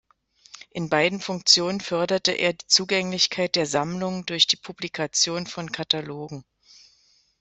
[0.71, 6.43] In beiden Funktionen förderte er die Zugänglichkeit der Sammlungen durch die Publikation von Katalogen.